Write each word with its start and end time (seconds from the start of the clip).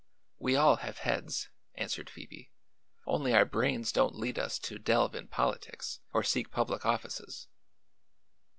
"We 0.39 0.55
all 0.55 0.77
have 0.77 0.97
heads," 0.97 1.49
answered 1.75 2.09
Phoebe; 2.09 2.49
"only 3.05 3.35
our 3.35 3.45
brains 3.45 3.91
don't 3.91 4.15
lead 4.15 4.39
us 4.39 4.57
to 4.57 4.79
delve 4.79 5.13
in 5.13 5.27
politics 5.27 5.99
or 6.11 6.23
seek 6.23 6.49
public 6.49 6.87
offices." 6.87 7.47